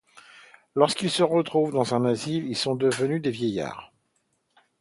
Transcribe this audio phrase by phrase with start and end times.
[0.75, 3.91] Lorsqu'ils se retrouvent dans un asile, ils sont devenus des vieillards.